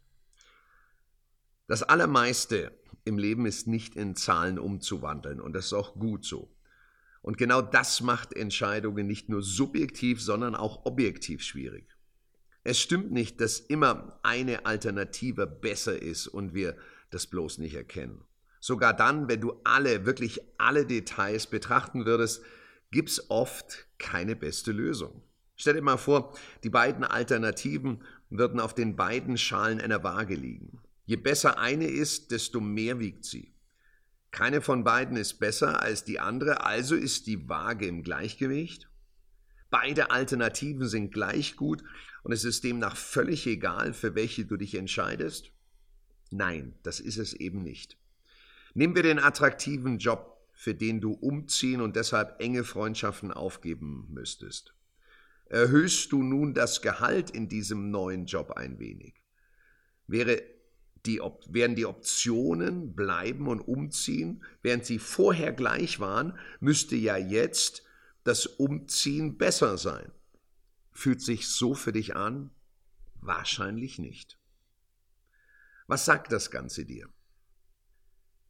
Das 1.67 1.83
Allermeiste 1.83 2.71
im 3.07 3.17
Leben 3.17 3.45
ist 3.45 3.67
nicht 3.67 3.95
in 3.95 4.15
Zahlen 4.15 4.59
umzuwandeln 4.59 5.41
und 5.41 5.53
das 5.53 5.67
ist 5.67 5.73
auch 5.73 5.95
gut 5.95 6.25
so. 6.25 6.53
Und 7.21 7.37
genau 7.37 7.61
das 7.61 8.01
macht 8.01 8.33
Entscheidungen 8.33 9.07
nicht 9.07 9.29
nur 9.29 9.41
subjektiv, 9.41 10.21
sondern 10.21 10.55
auch 10.55 10.85
objektiv 10.85 11.41
schwierig. 11.41 11.87
Es 12.63 12.79
stimmt 12.79 13.11
nicht, 13.11 13.41
dass 13.41 13.59
immer 13.59 14.19
eine 14.23 14.65
Alternative 14.65 15.47
besser 15.47 16.01
ist 16.01 16.27
und 16.27 16.53
wir 16.53 16.75
das 17.09 17.27
bloß 17.27 17.57
nicht 17.59 17.75
erkennen. 17.75 18.23
Sogar 18.59 18.93
dann, 18.93 19.27
wenn 19.27 19.41
du 19.41 19.53
alle, 19.63 20.05
wirklich 20.05 20.41
alle 20.57 20.85
Details 20.85 21.47
betrachten 21.47 22.05
würdest, 22.05 22.43
gibt 22.91 23.09
es 23.09 23.29
oft 23.29 23.87
keine 23.97 24.35
beste 24.35 24.71
Lösung. 24.71 25.21
Stell 25.55 25.73
dir 25.73 25.81
mal 25.81 25.97
vor, 25.97 26.37
die 26.63 26.69
beiden 26.69 27.03
Alternativen 27.03 28.03
würden 28.29 28.59
auf 28.59 28.73
den 28.73 28.95
beiden 28.95 29.37
Schalen 29.37 29.81
einer 29.81 30.03
Waage 30.03 30.35
liegen. 30.35 30.79
Je 31.07 31.15
besser 31.15 31.57
eine 31.57 31.87
ist, 31.87 32.31
desto 32.31 32.59
mehr 32.59 32.99
wiegt 32.99 33.23
sie. 33.23 33.53
Keine 34.31 34.59
von 34.59 34.83
beiden 34.83 35.15
ist 35.15 35.39
besser 35.39 35.81
als 35.81 36.03
die 36.03 36.19
andere, 36.19 36.65
also 36.65 36.95
ist 36.95 37.27
die 37.27 37.47
Waage 37.47 37.87
im 37.87 38.03
Gleichgewicht. 38.03 38.89
Beide 39.69 40.11
Alternativen 40.11 40.89
sind 40.89 41.13
gleich 41.13 41.55
gut 41.55 41.81
und 42.23 42.33
es 42.33 42.43
ist 42.43 42.65
demnach 42.65 42.97
völlig 42.97 43.47
egal, 43.47 43.93
für 43.93 44.15
welche 44.15 44.43
du 44.45 44.57
dich 44.57 44.75
entscheidest? 44.75 45.51
Nein, 46.29 46.75
das 46.83 46.99
ist 46.99 47.17
es 47.17 47.33
eben 47.33 47.63
nicht. 47.63 47.97
Nehmen 48.73 48.93
wir 48.93 49.03
den 49.03 49.19
attraktiven 49.19 49.99
Job, 49.99 50.45
für 50.51 50.75
den 50.75 50.99
du 50.99 51.13
umziehen 51.13 51.79
und 51.79 51.95
deshalb 51.95 52.41
enge 52.41 52.65
Freundschaften 52.65 53.31
aufgeben 53.31 54.07
müsstest. 54.09 54.73
Erhöhst 55.45 56.11
du 56.11 56.21
nun 56.21 56.53
das 56.53 56.81
Gehalt 56.81 57.29
in 57.29 57.47
diesem 57.47 57.91
neuen 57.91 58.25
Job 58.25 58.51
ein 58.51 58.77
wenig? 58.77 59.23
Wäre 60.05 60.56
die, 61.07 61.21
werden 61.49 61.75
die 61.75 61.85
Optionen 61.85 62.93
bleiben 62.93 63.47
und 63.47 63.61
umziehen, 63.61 64.43
während 64.61 64.85
sie 64.85 64.99
vorher 64.99 65.53
gleich 65.53 65.99
waren, 65.99 66.37
müsste 66.59 66.95
ja 66.95 67.17
jetzt 67.17 67.83
das 68.23 68.45
Umziehen 68.45 69.37
besser 69.37 69.77
sein. 69.77 70.11
Fühlt 70.91 71.21
sich 71.21 71.47
so 71.47 71.73
für 71.73 71.93
dich 71.93 72.15
an? 72.15 72.51
Wahrscheinlich 73.21 73.99
nicht. 73.99 74.37
Was 75.87 76.05
sagt 76.05 76.31
das 76.31 76.51
Ganze 76.51 76.85
dir? 76.85 77.07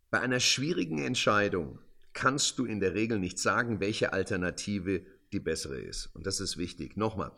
Bei 0.10 0.20
einer 0.20 0.40
schwierigen 0.40 0.98
Entscheidung 0.98 1.80
kannst 2.14 2.58
du 2.58 2.66
in 2.66 2.80
der 2.80 2.96
Regel 2.96 3.20
nicht 3.20 3.38
sagen, 3.38 3.80
welche 3.80 4.14
Alternative 4.14 5.06
die 5.32 5.40
bessere 5.40 5.80
ist. 5.80 6.08
Und 6.16 6.26
das 6.26 6.40
ist 6.40 6.58
wichtig. 6.58 6.98
Nochmal, 6.98 7.32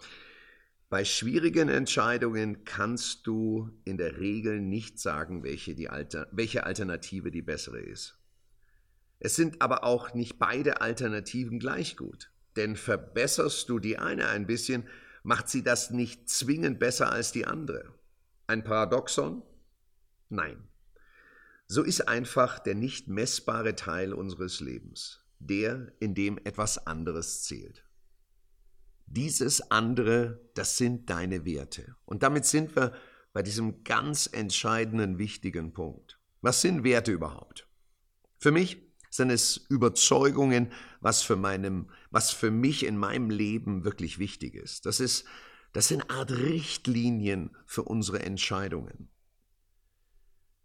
bei 0.89 1.05
schwierigen 1.05 1.69
Entscheidungen 1.69 2.65
kannst 2.65 3.27
du 3.27 3.69
in 3.85 3.97
der 3.97 4.19
Regel 4.19 4.59
nicht 4.59 4.99
sagen, 4.99 5.43
welche, 5.43 5.75
die 5.75 5.89
Alter, 5.89 6.27
welche 6.31 6.63
Alternative 6.63 7.29
die 7.29 7.43
bessere 7.43 7.79
ist. 7.79 8.17
Es 9.19 9.35
sind 9.35 9.61
aber 9.61 9.83
auch 9.83 10.13
nicht 10.13 10.39
beide 10.39 10.81
Alternativen 10.81 11.59
gleich 11.59 11.95
gut. 11.95 12.31
Denn 12.55 12.75
verbesserst 12.75 13.69
du 13.69 13.79
die 13.79 13.99
eine 13.99 14.29
ein 14.29 14.47
bisschen, 14.47 14.87
macht 15.23 15.49
sie 15.49 15.63
das 15.63 15.91
nicht 15.91 16.27
zwingend 16.27 16.79
besser 16.79 17.11
als 17.11 17.31
die 17.31 17.45
andere. 17.45 17.93
Ein 18.47 18.63
Paradoxon? 18.63 19.43
Nein. 20.29 20.67
So 21.67 21.83
ist 21.83 22.07
einfach 22.07 22.57
der 22.57 22.73
nicht 22.73 23.07
messbare 23.07 23.75
Teil 23.75 24.11
unseres 24.11 24.59
Lebens, 24.59 25.23
der, 25.37 25.91
in 25.99 26.15
dem 26.15 26.39
etwas 26.39 26.87
anderes 26.87 27.43
zählt. 27.43 27.85
Dieses 29.11 29.71
andere, 29.71 30.39
das 30.53 30.77
sind 30.77 31.09
deine 31.09 31.43
Werte. 31.43 31.95
Und 32.05 32.21
damit 32.21 32.45
sind 32.45 32.75
wir 32.75 32.93
bei 33.33 33.41
diesem 33.41 33.83
ganz 33.83 34.29
entscheidenden, 34.31 35.17
wichtigen 35.17 35.73
Punkt. 35.73 36.19
Was 36.41 36.61
sind 36.61 36.83
Werte 36.83 37.11
überhaupt? 37.11 37.67
Für 38.37 38.51
mich 38.51 38.77
sind 39.09 39.31
es 39.31 39.57
Überzeugungen, 39.69 40.71
was 41.01 41.23
für, 41.23 41.35
meinem, 41.35 41.89
was 42.11 42.29
für 42.29 42.51
mich 42.51 42.85
in 42.85 42.97
meinem 42.97 43.31
Leben 43.31 43.83
wirklich 43.83 44.19
wichtig 44.19 44.53
ist. 44.53 44.85
Das, 44.85 44.99
ist. 44.99 45.25
das 45.73 45.87
sind 45.87 46.11
Art 46.11 46.31
Richtlinien 46.31 47.55
für 47.65 47.83
unsere 47.83 48.19
Entscheidungen. 48.19 49.09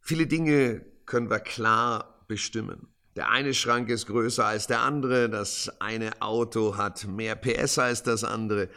Viele 0.00 0.26
Dinge 0.26 0.84
können 1.06 1.30
wir 1.30 1.40
klar 1.40 2.26
bestimmen. 2.28 2.93
Der 3.16 3.30
eine 3.30 3.54
Schrank 3.54 3.88
ist 3.90 4.06
größer 4.06 4.44
als 4.44 4.66
der 4.66 4.80
andere, 4.80 5.30
das 5.30 5.80
eine 5.80 6.20
Auto 6.20 6.76
hat 6.76 7.04
mehr 7.06 7.36
PS 7.36 7.78
als 7.78 8.02
das 8.02 8.24
andere. 8.24 8.68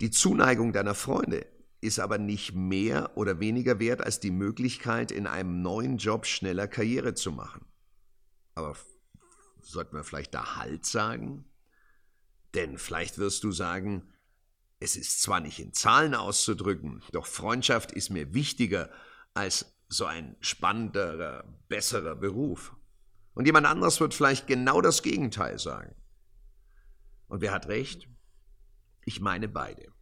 Die 0.00 0.10
Zuneigung 0.10 0.72
deiner 0.72 0.94
Freunde 0.94 1.46
ist 1.80 1.98
aber 1.98 2.18
nicht 2.18 2.54
mehr 2.54 3.16
oder 3.16 3.40
weniger 3.40 3.78
wert 3.78 4.02
als 4.02 4.20
die 4.20 4.30
Möglichkeit, 4.30 5.10
in 5.10 5.26
einem 5.26 5.62
neuen 5.62 5.98
Job 5.98 6.26
schneller 6.26 6.68
Karriere 6.68 7.14
zu 7.14 7.32
machen. 7.32 7.64
Aber 8.54 8.76
sollten 9.62 9.96
wir 9.96 10.04
vielleicht 10.04 10.34
da 10.34 10.56
Halt 10.56 10.86
sagen? 10.86 11.44
Denn 12.54 12.78
vielleicht 12.78 13.18
wirst 13.18 13.44
du 13.44 13.52
sagen, 13.52 14.02
es 14.78 14.96
ist 14.96 15.22
zwar 15.22 15.40
nicht 15.40 15.58
in 15.58 15.72
Zahlen 15.72 16.14
auszudrücken, 16.14 17.02
doch 17.12 17.26
Freundschaft 17.26 17.92
ist 17.92 18.10
mir 18.10 18.32
wichtiger 18.34 18.90
als 19.34 19.74
so 19.88 20.04
ein 20.04 20.36
spannenderer, 20.40 21.44
besserer 21.68 22.14
Beruf. 22.14 22.74
Und 23.36 23.44
jemand 23.44 23.66
anderes 23.66 24.00
wird 24.00 24.14
vielleicht 24.14 24.46
genau 24.46 24.80
das 24.80 25.02
Gegenteil 25.02 25.58
sagen. 25.58 25.94
Und 27.28 27.42
wer 27.42 27.52
hat 27.52 27.68
recht? 27.68 28.08
Ich 29.04 29.20
meine 29.20 29.46
beide. 29.46 29.92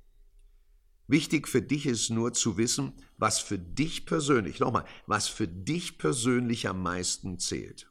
Wichtig 1.08 1.48
für 1.48 1.60
dich 1.60 1.84
ist 1.86 2.10
nur 2.10 2.32
zu 2.32 2.56
wissen, 2.58 2.92
was 3.18 3.40
für 3.40 3.58
dich 3.58 4.06
persönlich, 4.06 4.60
nochmal, 4.60 4.84
was 5.08 5.26
für 5.26 5.48
dich 5.48 5.98
persönlich 5.98 6.68
am 6.68 6.80
meisten 6.80 7.40
zählt. 7.40 7.90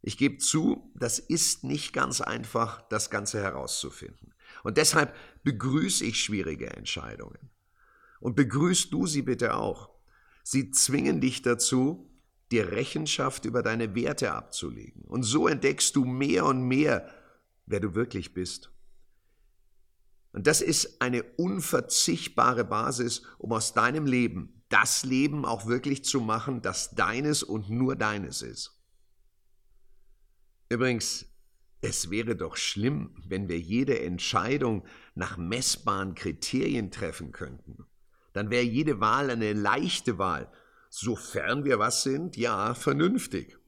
Ich 0.00 0.16
gebe 0.16 0.38
zu, 0.38 0.92
das 0.94 1.18
ist 1.18 1.64
nicht 1.64 1.92
ganz 1.92 2.20
einfach, 2.20 2.82
das 2.82 3.10
Ganze 3.10 3.42
herauszufinden. 3.42 4.32
Und 4.62 4.76
deshalb 4.76 5.12
begrüße 5.42 6.04
ich 6.04 6.22
schwierige 6.22 6.70
Entscheidungen. 6.70 7.50
Und 8.20 8.36
begrüßt 8.36 8.92
du 8.92 9.08
sie 9.08 9.22
bitte 9.22 9.56
auch. 9.56 9.90
Sie 10.44 10.70
zwingen 10.70 11.20
dich 11.20 11.42
dazu, 11.42 12.15
dir 12.50 12.72
Rechenschaft 12.72 13.44
über 13.44 13.62
deine 13.62 13.94
Werte 13.94 14.32
abzulegen. 14.32 15.02
Und 15.02 15.22
so 15.22 15.48
entdeckst 15.48 15.96
du 15.96 16.04
mehr 16.04 16.46
und 16.46 16.62
mehr, 16.62 17.08
wer 17.66 17.80
du 17.80 17.94
wirklich 17.94 18.34
bist. 18.34 18.70
Und 20.32 20.46
das 20.46 20.60
ist 20.60 21.00
eine 21.00 21.22
unverzichtbare 21.22 22.64
Basis, 22.64 23.22
um 23.38 23.52
aus 23.52 23.72
deinem 23.74 24.06
Leben 24.06 24.62
das 24.68 25.04
Leben 25.04 25.44
auch 25.44 25.66
wirklich 25.66 26.04
zu 26.04 26.20
machen, 26.20 26.60
das 26.60 26.90
deines 26.94 27.42
und 27.42 27.70
nur 27.70 27.94
deines 27.96 28.42
ist. 28.42 28.82
Übrigens, 30.68 31.26
es 31.80 32.10
wäre 32.10 32.34
doch 32.34 32.56
schlimm, 32.56 33.14
wenn 33.24 33.48
wir 33.48 33.60
jede 33.60 34.00
Entscheidung 34.00 34.84
nach 35.14 35.36
messbaren 35.36 36.16
Kriterien 36.16 36.90
treffen 36.90 37.30
könnten 37.30 37.86
dann 38.36 38.50
wäre 38.50 38.64
jede 38.64 39.00
Wahl 39.00 39.30
eine 39.30 39.54
leichte 39.54 40.18
Wahl. 40.18 40.52
Sofern 40.98 41.66
wir 41.66 41.78
was 41.78 42.04
sind, 42.04 42.38
ja, 42.38 42.72
vernünftig. 42.72 43.58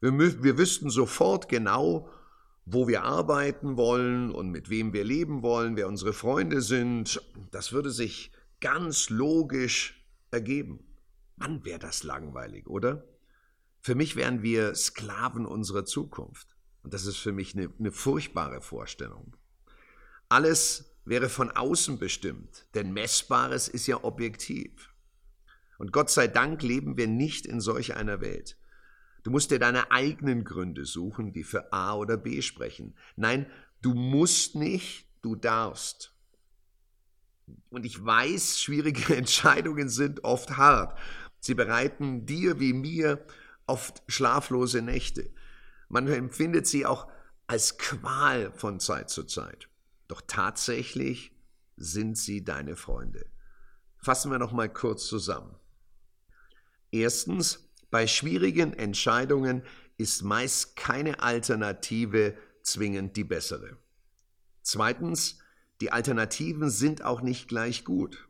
Wir, 0.00 0.42
wir 0.42 0.56
wüssten 0.56 0.88
sofort 0.88 1.50
genau, 1.50 2.08
wo 2.64 2.88
wir 2.88 3.02
arbeiten 3.02 3.76
wollen 3.76 4.30
und 4.30 4.48
mit 4.48 4.70
wem 4.70 4.94
wir 4.94 5.04
leben 5.04 5.42
wollen, 5.42 5.76
wer 5.76 5.86
unsere 5.86 6.14
Freunde 6.14 6.62
sind. 6.62 7.20
Das 7.50 7.72
würde 7.72 7.90
sich 7.90 8.32
ganz 8.60 9.10
logisch 9.10 10.02
ergeben. 10.30 10.82
Mann, 11.36 11.66
wäre 11.66 11.80
das 11.80 12.02
langweilig, 12.02 12.66
oder? 12.66 13.04
Für 13.82 13.94
mich 13.94 14.16
wären 14.16 14.42
wir 14.42 14.74
Sklaven 14.74 15.44
unserer 15.44 15.84
Zukunft. 15.84 16.56
Und 16.82 16.94
das 16.94 17.04
ist 17.04 17.18
für 17.18 17.32
mich 17.32 17.54
eine, 17.54 17.70
eine 17.78 17.92
furchtbare 17.92 18.62
Vorstellung. 18.62 19.36
Alles 20.30 20.96
wäre 21.04 21.28
von 21.28 21.50
außen 21.50 21.98
bestimmt, 21.98 22.64
denn 22.72 22.94
Messbares 22.94 23.68
ist 23.68 23.86
ja 23.86 24.02
objektiv. 24.02 24.94
Und 25.78 25.92
Gott 25.92 26.10
sei 26.10 26.28
Dank 26.28 26.62
leben 26.62 26.96
wir 26.96 27.06
nicht 27.06 27.46
in 27.46 27.60
solch 27.60 27.96
einer 27.96 28.20
Welt. 28.20 28.58
Du 29.22 29.30
musst 29.30 29.50
dir 29.50 29.58
deine 29.58 29.90
eigenen 29.90 30.44
Gründe 30.44 30.84
suchen, 30.84 31.32
die 31.32 31.44
für 31.44 31.72
A 31.72 31.94
oder 31.94 32.16
B 32.16 32.42
sprechen. 32.42 32.94
Nein, 33.16 33.46
du 33.80 33.94
musst 33.94 34.54
nicht, 34.54 35.08
du 35.22 35.36
darfst. 35.36 36.14
Und 37.70 37.86
ich 37.86 38.04
weiß, 38.04 38.60
schwierige 38.60 39.16
Entscheidungen 39.16 39.88
sind 39.88 40.24
oft 40.24 40.56
hart. 40.56 40.98
Sie 41.40 41.54
bereiten 41.54 42.26
dir 42.26 42.60
wie 42.60 42.72
mir 42.72 43.24
oft 43.66 44.02
schlaflose 44.08 44.82
Nächte. 44.82 45.30
Man 45.88 46.06
empfindet 46.08 46.66
sie 46.66 46.84
auch 46.86 47.08
als 47.46 47.78
Qual 47.78 48.52
von 48.52 48.80
Zeit 48.80 49.10
zu 49.10 49.24
Zeit. 49.24 49.68
Doch 50.08 50.22
tatsächlich 50.26 51.32
sind 51.76 52.18
sie 52.18 52.44
deine 52.44 52.76
Freunde. 52.76 53.26
Fassen 53.96 54.30
wir 54.30 54.38
noch 54.38 54.52
mal 54.52 54.68
kurz 54.68 55.06
zusammen. 55.06 55.54
Erstens, 56.90 57.68
bei 57.90 58.06
schwierigen 58.06 58.72
Entscheidungen 58.72 59.62
ist 59.96 60.22
meist 60.22 60.76
keine 60.76 61.22
Alternative 61.22 62.36
zwingend 62.62 63.16
die 63.16 63.24
bessere. 63.24 63.78
Zweitens, 64.62 65.38
die 65.80 65.92
Alternativen 65.92 66.70
sind 66.70 67.02
auch 67.02 67.22
nicht 67.22 67.48
gleich 67.48 67.84
gut. 67.84 68.28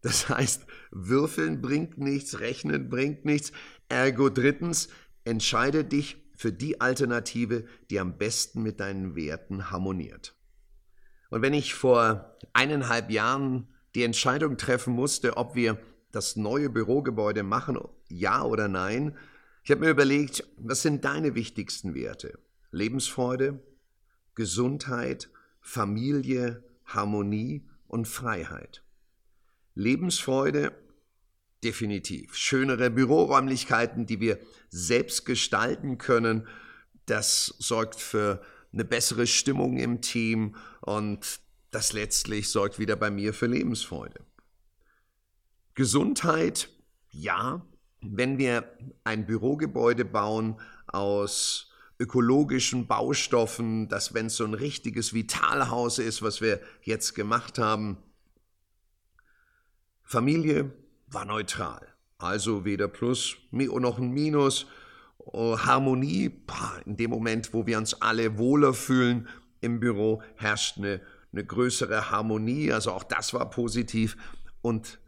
Das 0.00 0.28
heißt, 0.28 0.66
würfeln 0.90 1.60
bringt 1.60 1.98
nichts, 1.98 2.40
rechnen 2.40 2.88
bringt 2.88 3.24
nichts. 3.24 3.52
Ergo 3.88 4.28
drittens, 4.28 4.88
entscheide 5.24 5.84
dich 5.84 6.22
für 6.36 6.52
die 6.52 6.80
Alternative, 6.80 7.64
die 7.90 7.98
am 7.98 8.16
besten 8.16 8.62
mit 8.62 8.80
deinen 8.80 9.16
Werten 9.16 9.70
harmoniert. 9.70 10.36
Und 11.30 11.42
wenn 11.42 11.52
ich 11.52 11.74
vor 11.74 12.38
eineinhalb 12.52 13.10
Jahren 13.10 13.68
die 13.94 14.04
Entscheidung 14.04 14.56
treffen 14.56 14.92
musste, 14.92 15.36
ob 15.36 15.54
wir 15.54 15.78
das 16.12 16.36
neue 16.36 16.70
Bürogebäude 16.70 17.42
machen, 17.42 17.78
ja 18.08 18.42
oder 18.42 18.68
nein, 18.68 19.16
ich 19.62 19.70
habe 19.70 19.82
mir 19.82 19.90
überlegt, 19.90 20.44
was 20.56 20.82
sind 20.82 21.04
deine 21.04 21.34
wichtigsten 21.34 21.94
Werte? 21.94 22.38
Lebensfreude, 22.70 23.62
Gesundheit, 24.34 25.28
Familie, 25.60 26.64
Harmonie 26.86 27.68
und 27.86 28.08
Freiheit. 28.08 28.82
Lebensfreude, 29.74 30.72
definitiv. 31.62 32.34
Schönere 32.34 32.90
Büroräumlichkeiten, 32.90 34.06
die 34.06 34.20
wir 34.20 34.38
selbst 34.70 35.26
gestalten 35.26 35.98
können, 35.98 36.46
das 37.04 37.54
sorgt 37.58 38.00
für 38.00 38.42
eine 38.72 38.84
bessere 38.84 39.26
Stimmung 39.26 39.76
im 39.78 40.00
Team 40.00 40.56
und 40.80 41.40
das 41.70 41.92
letztlich 41.92 42.48
sorgt 42.48 42.78
wieder 42.78 42.96
bei 42.96 43.10
mir 43.10 43.34
für 43.34 43.46
Lebensfreude. 43.46 44.20
Gesundheit, 45.78 46.70
ja, 47.12 47.64
wenn 48.00 48.36
wir 48.36 48.76
ein 49.04 49.26
Bürogebäude 49.26 50.04
bauen 50.04 50.60
aus 50.88 51.70
ökologischen 52.00 52.88
Baustoffen, 52.88 53.88
dass 53.88 54.12
wenn 54.12 54.26
es 54.26 54.34
so 54.38 54.44
ein 54.44 54.54
richtiges 54.54 55.14
Vitalhaus 55.14 56.00
ist, 56.00 56.20
was 56.20 56.40
wir 56.40 56.60
jetzt 56.82 57.14
gemacht 57.14 57.60
haben, 57.60 57.96
Familie 60.02 60.72
war 61.06 61.24
neutral. 61.24 61.86
Also 62.18 62.64
weder 62.64 62.88
Plus 62.88 63.36
noch 63.52 63.98
ein 63.98 64.10
Minus. 64.10 64.66
Harmonie, 65.32 66.42
in 66.86 66.96
dem 66.96 67.10
Moment, 67.10 67.54
wo 67.54 67.68
wir 67.68 67.78
uns 67.78 68.02
alle 68.02 68.36
wohler 68.36 68.74
fühlen, 68.74 69.28
im 69.60 69.78
Büro 69.78 70.24
herrscht 70.34 70.78
eine, 70.78 71.00
eine 71.32 71.44
größere 71.44 72.10
Harmonie, 72.10 72.72
also 72.72 72.90
auch 72.90 73.04
das 73.04 73.32
war 73.32 73.48
positiv 73.48 74.16
und 74.60 74.98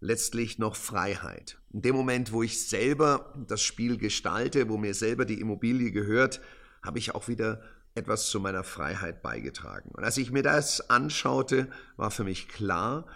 letztlich 0.00 0.58
noch 0.58 0.76
Freiheit. 0.76 1.58
In 1.72 1.82
dem 1.82 1.96
Moment, 1.96 2.32
wo 2.32 2.42
ich 2.42 2.68
selber 2.68 3.34
das 3.48 3.62
Spiel 3.62 3.96
gestalte, 3.96 4.68
wo 4.68 4.76
mir 4.76 4.94
selber 4.94 5.24
die 5.24 5.40
Immobilie 5.40 5.92
gehört, 5.92 6.40
habe 6.82 6.98
ich 6.98 7.14
auch 7.14 7.28
wieder 7.28 7.62
etwas 7.94 8.28
zu 8.28 8.40
meiner 8.40 8.64
Freiheit 8.64 9.22
beigetragen. 9.22 9.90
Und 9.90 10.04
als 10.04 10.16
ich 10.16 10.30
mir 10.30 10.42
das 10.42 10.90
anschaute, 10.90 11.68
war 11.96 12.10
für 12.10 12.24
mich 12.24 12.48
klar, 12.48 13.06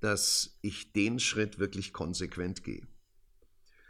dass 0.00 0.58
ich 0.62 0.92
den 0.92 1.18
Schritt 1.18 1.58
wirklich 1.58 1.92
konsequent 1.92 2.62
gehe. 2.62 2.86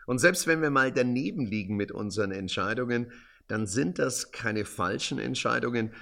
Und 0.06 0.20
selbst 0.20 0.46
wenn 0.46 0.62
wir 0.62 0.70
mal 0.70 0.92
daneben 0.92 1.44
liegen 1.44 1.76
mit 1.76 1.90
unseren 1.90 2.30
Entscheidungen, 2.30 3.10
dann 3.48 3.66
sind 3.66 3.98
das 3.98 4.30
keine 4.30 4.64
falschen 4.64 5.18
Entscheidungen, 5.18 5.92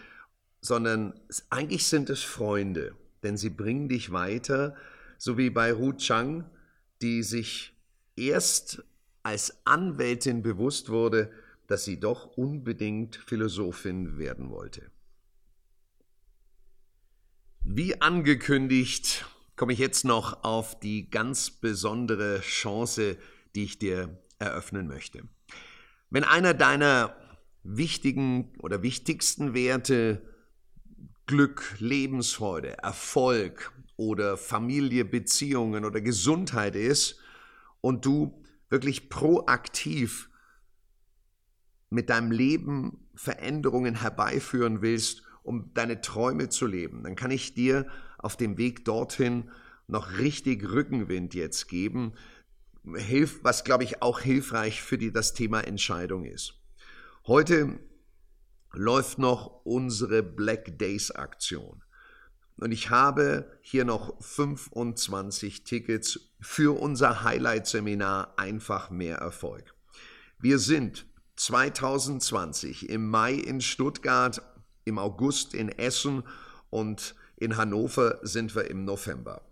sondern 0.61 1.19
eigentlich 1.51 1.87
sind 1.87 2.11
es 2.11 2.23
Freunde, 2.23 2.95
denn 3.23 3.37
sie 3.37 3.51
bringen 3.51 3.89
dich 3.89 4.13
weiter, 4.13 4.77
so 5.25 5.38
wie 5.38 5.49
bei 5.49 5.73
Ru 5.73 5.95
Chang, 5.95 6.45
die 7.00 7.23
sich 7.23 7.73
erst 8.14 8.85
als 9.23 9.66
Anwältin 9.66 10.43
bewusst 10.43 10.90
wurde, 10.90 11.33
dass 11.66 11.87
sie 11.87 11.99
doch 11.99 12.37
unbedingt 12.37 13.16
Philosophin 13.16 14.19
werden 14.19 14.50
wollte. 14.50 14.90
Wie 17.62 18.02
angekündigt, 18.02 19.25
komme 19.57 19.73
ich 19.73 19.78
jetzt 19.78 20.04
noch 20.04 20.45
auf 20.45 20.78
die 20.78 21.09
ganz 21.09 21.50
besondere 21.50 22.43
Chance, 22.43 23.16
die 23.54 23.64
ich 23.64 23.78
dir 23.78 24.23
eröffnen 24.38 24.87
möchte. 24.87 25.23
Wenn 26.11 26.25
einer 26.25 26.52
deiner 26.52 27.16
wichtigen 27.62 28.52
oder 28.59 28.83
wichtigsten 28.83 29.54
Werte 29.54 30.21
Glück, 31.25 31.76
Lebensfreude, 31.78 32.76
Erfolg 32.76 33.73
oder 33.97 34.37
Familie, 34.37 35.05
Beziehungen 35.05 35.85
oder 35.85 36.01
Gesundheit 36.01 36.77
ist 36.77 37.19
und 37.81 38.05
du 38.05 38.43
wirklich 38.71 39.09
proaktiv 39.09 40.31
mit 41.91 42.11
deinem 42.11 42.33
Leben 42.33 43.07
Veränderungen 43.15 44.01
herbeiführen 44.01 44.83
willst, 44.83 45.23
um 45.43 45.73
deine 45.75 46.01
Träume 46.01 46.49
zu 46.49 46.67
leben, 46.67 47.05
dann 47.05 47.15
kann 47.15 47.31
ich 47.31 47.55
dir 47.55 47.87
auf 48.19 48.37
dem 48.37 48.57
Weg 48.59 48.85
dorthin 48.85 49.51
noch 49.87 50.19
richtig 50.19 50.69
Rückenwind 50.69 51.35
jetzt 51.35 51.69
geben, 51.69 52.15
was 52.83 53.65
glaube 53.65 53.85
ich 53.85 54.03
auch 54.03 54.21
hilfreich 54.21 54.83
für 54.83 54.99
die, 54.99 55.13
das 55.13 55.35
Thema 55.35 55.61
Entscheidung 55.61 56.25
ist. 56.25 56.55
Heute 57.27 57.79
läuft 58.73 59.19
noch 59.19 59.65
unsere 59.65 60.23
Black 60.23 60.79
Days 60.79 61.11
Aktion. 61.11 61.84
Und 62.57 62.73
ich 62.73 62.91
habe 62.91 63.51
hier 63.61 63.85
noch 63.85 64.15
25 64.23 65.65
Tickets 65.65 66.21
für 66.41 66.79
unser 66.79 67.25
Highlight-Seminar 67.25 68.35
Einfach 68.39 68.91
mehr 68.91 69.17
Erfolg. 69.17 69.75
Wir 70.39 70.59
sind 70.59 71.07
2020 71.37 72.89
im 72.89 73.09
Mai 73.09 73.35
in 73.35 73.61
Stuttgart, 73.61 74.41
im 74.85 74.99
August 74.99 75.55
in 75.55 75.69
Essen 75.69 76.23
und 76.71 77.15
in 77.37 77.57
Hannover 77.57 78.21
sind 78.23 78.55
wir 78.55 78.71
im 78.71 78.85
November. 78.85 79.43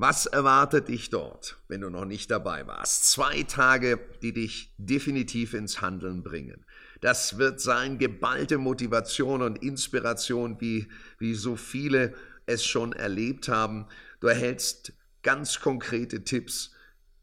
Was 0.00 0.26
erwartet 0.26 0.86
dich 0.86 1.10
dort, 1.10 1.56
wenn 1.66 1.80
du 1.80 1.90
noch 1.90 2.04
nicht 2.04 2.30
dabei 2.30 2.68
warst? 2.68 3.10
Zwei 3.10 3.42
Tage, 3.42 3.98
die 4.22 4.32
dich 4.32 4.72
definitiv 4.78 5.54
ins 5.54 5.80
Handeln 5.80 6.22
bringen. 6.22 6.64
Das 7.00 7.38
wird 7.38 7.60
sein 7.60 7.98
geballte 7.98 8.58
Motivation 8.58 9.42
und 9.42 9.60
Inspiration, 9.60 10.60
wie, 10.60 10.86
wie 11.18 11.34
so 11.34 11.56
viele 11.56 12.14
es 12.48 12.64
schon 12.64 12.92
erlebt 12.92 13.48
haben. 13.48 13.86
Du 14.20 14.26
erhältst 14.26 14.92
ganz 15.22 15.60
konkrete 15.60 16.24
Tipps 16.24 16.72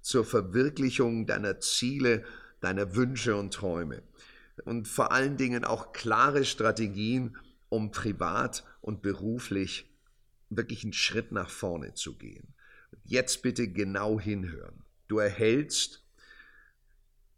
zur 0.01 0.23
Verwirklichung 0.23 1.25
deiner 1.25 1.59
Ziele, 1.59 2.23
deiner 2.61 2.95
Wünsche 2.95 3.35
und 3.35 3.53
Träume. 3.53 4.03
Und 4.63 4.88
vor 4.88 5.11
allen 5.11 5.38
Dingen 5.38 5.65
auch 5.65 5.91
klare 5.91 6.45
Strategien, 6.45 7.38
um 7.69 7.91
privat 7.91 8.63
und 8.81 9.01
beruflich 9.01 9.91
wirklich 10.49 10.83
einen 10.83 10.93
Schritt 10.93 11.31
nach 11.31 11.49
vorne 11.49 11.93
zu 11.93 12.17
gehen. 12.17 12.53
Jetzt 13.03 13.41
bitte 13.41 13.67
genau 13.67 14.19
hinhören. 14.19 14.83
Du 15.07 15.17
erhältst 15.17 16.03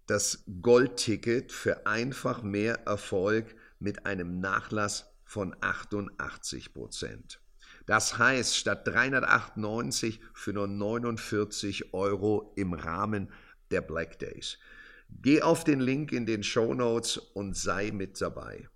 das 0.06 0.44
Goldticket 0.62 1.52
für 1.52 1.86
einfach 1.86 2.44
mehr 2.44 2.86
Erfolg 2.86 3.56
mit 3.80 4.06
einem 4.06 4.40
Nachlass 4.40 5.10
von 5.24 5.56
88 5.60 6.74
Prozent. 6.74 7.42
Das 7.88 8.18
heißt, 8.18 8.56
statt 8.56 8.86
398 8.86 10.20
für 10.34 10.54
nur 10.54 10.68
49 10.68 11.94
Euro 11.94 12.54
im 12.56 12.74
Rahmen 12.74 13.32
der 13.72 13.82
Black 13.82 14.20
Days. 14.20 14.60
Geh 15.10 15.42
auf 15.42 15.64
den 15.64 15.80
Link 15.80 16.12
in 16.12 16.26
den 16.26 16.44
Show 16.44 16.74
Notes 16.74 17.18
und 17.18 17.56
sei 17.56 17.92
mit 17.92 18.20
dabei. 18.20 18.68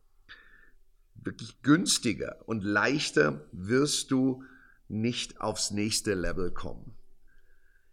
Wirklich 1.16 1.62
günstiger 1.62 2.38
und 2.46 2.64
leichter 2.64 3.46
wirst 3.52 4.12
du 4.12 4.44
nicht 4.88 5.42
aufs 5.42 5.72
nächste 5.72 6.14
Level 6.14 6.52
kommen. 6.52 6.96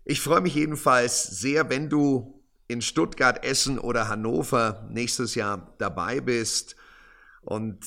Ich 0.04 0.20
freue 0.20 0.40
mich 0.40 0.54
jedenfalls 0.54 1.24
sehr, 1.24 1.68
wenn 1.68 1.88
du 1.88 2.42
in 2.68 2.80
Stuttgart, 2.80 3.44
Essen 3.44 3.78
oder 3.78 4.08
Hannover 4.08 4.88
nächstes 4.90 5.34
Jahr 5.34 5.74
dabei 5.78 6.20
bist. 6.20 6.76
Und 7.42 7.84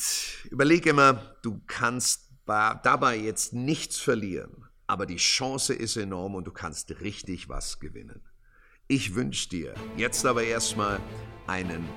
überlege 0.50 0.90
immer, 0.90 1.38
du 1.44 1.62
kannst 1.68 2.31
dabei 2.46 3.18
jetzt 3.18 3.54
nichts 3.54 3.98
verlieren, 4.00 4.66
aber 4.88 5.06
die 5.06 5.18
Chance 5.18 5.74
ist 5.74 5.96
enorm 5.98 6.36
und 6.36 6.46
du 6.46 6.52
kannst 6.52 7.02
richtig 7.02 7.50
was 7.50 7.80
gewinnen. 7.80 8.22
Ich 8.88 9.16
wünsche 9.16 9.50
dir 9.50 9.74
jetzt 9.96 10.26
aber 10.26 10.44
erstmal 10.44 11.00
einen 11.48 11.88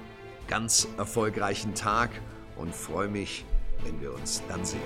ganz 0.47 0.87
erfolgreichen 0.97 1.75
Tag 1.75 2.11
und 2.57 2.75
freue 2.75 3.09
mich, 3.09 3.45
wenn 3.83 4.01
wir 4.01 4.15
uns 4.15 4.43
dann 4.49 4.65
sehen. 4.65 4.81